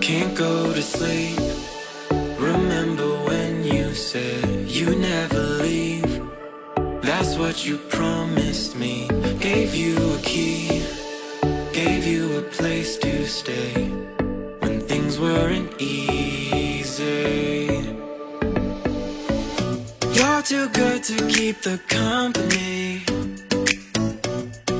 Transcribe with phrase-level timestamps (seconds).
[0.00, 1.38] can't go to sleep.
[2.38, 6.22] Remember when you said you never leave?
[7.02, 9.08] That's what you promised me.
[9.40, 10.84] Gave you a key,
[11.72, 13.88] gave you a place to stay
[14.60, 17.66] when things weren't easy.
[20.12, 23.02] You're too good to keep the company.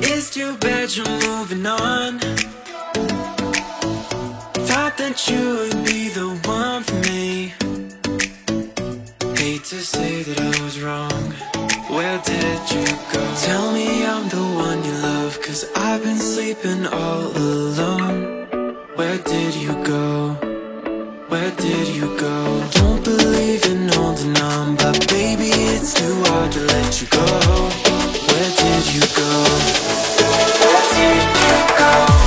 [0.01, 2.19] It's too bad you're moving on.
[5.09, 7.53] That you would be the one for me.
[9.41, 11.23] Hate to say that I was wrong.
[11.89, 13.21] Where did you go?
[13.41, 18.75] Tell me I'm the one you love, cause I've been sleeping all alone.
[18.97, 20.33] Where did you go?
[21.29, 22.69] Where did you go?
[22.73, 27.25] Don't believe in holding on, but baby, it's too hard to let you go.
[28.29, 29.31] Where did you go?
[30.61, 32.18] Where did you go?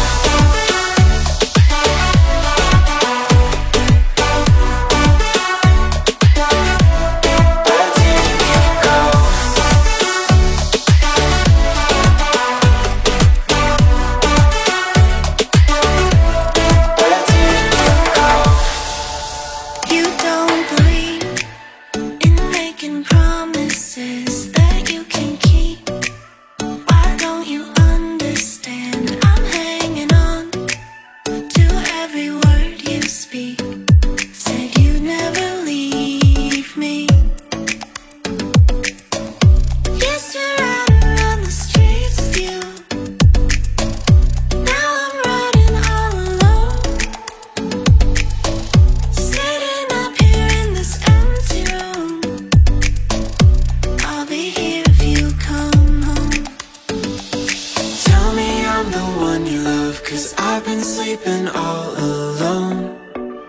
[60.83, 62.98] Sleeping all alone.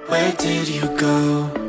[0.07, 1.62] Where did you go?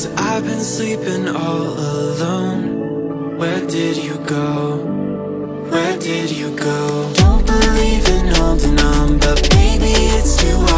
[0.00, 3.36] Cause I've been sleeping all alone.
[3.36, 4.76] Where did you go?
[5.70, 7.12] Where did you go?
[7.14, 10.69] Don't believe in holding on, but baby, it's too